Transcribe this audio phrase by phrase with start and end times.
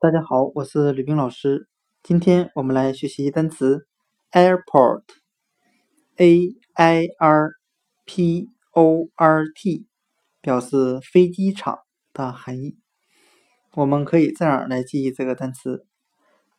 [0.00, 1.66] 大家好，我是吕冰老师。
[2.04, 3.88] 今天我们来学习单词
[4.30, 5.02] airport，a
[6.74, 7.54] i r
[8.06, 9.88] p o r t，
[10.40, 11.80] 表示飞机场
[12.12, 12.78] 的含义。
[13.74, 15.84] 我们可以这样来记忆这个单词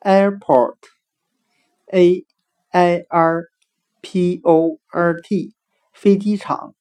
[0.02, 0.76] airport，a
[2.72, 3.46] i r
[4.02, 5.56] p o r t，
[5.94, 6.76] 飞机场，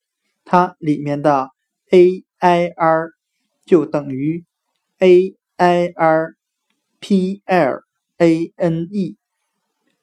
[0.44, 1.50] 它里面的
[1.92, 3.10] a i r
[3.64, 4.44] 就等于
[4.98, 6.34] a i r
[7.00, 7.82] p l
[8.18, 8.88] a n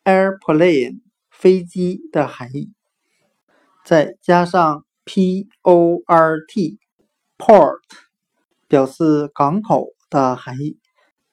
[0.03, 2.71] e，airplane 飞机的含义，
[3.83, 7.79] 再加上 p o r t，port
[8.67, 10.79] 表示港口的含义。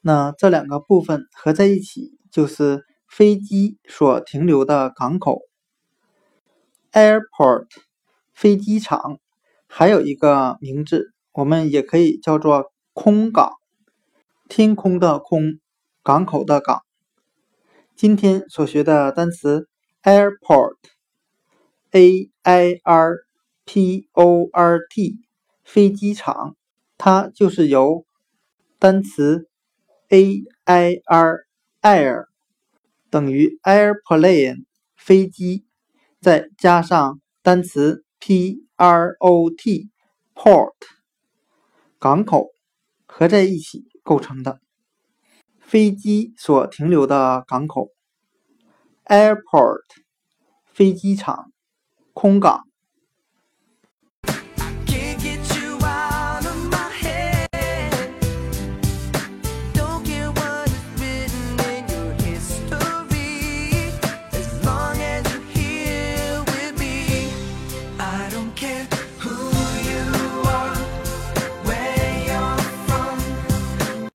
[0.01, 5.43] 那这两个部分合在一起就是飞机所停留的港口。
[6.91, 7.69] airport
[8.35, 9.21] 飞机场
[9.69, 13.62] 还有一个名字，我们也可以叫做空港。
[14.55, 15.61] 天空的空，
[16.03, 16.83] 港口的港。
[17.97, 19.67] 今天所学的单词
[20.03, 20.71] airport，a
[22.43, 23.17] i r
[23.65, 25.17] p o r t，
[25.65, 26.55] 飞机场，
[26.99, 28.05] 它就是由
[28.79, 29.49] 单词
[30.11, 31.47] a i r
[31.81, 32.27] air
[33.09, 35.65] 等于 airplane 飞机，
[36.21, 39.89] 再加上单词 p r o t
[40.35, 40.75] port
[41.99, 42.51] 港口
[43.07, 43.91] 合在一起。
[44.03, 44.61] 构成的。
[45.61, 47.89] 飞机所停留的港口
[49.07, 49.83] ，airport，
[50.67, 51.51] 飞机场，
[52.13, 52.72] 空港。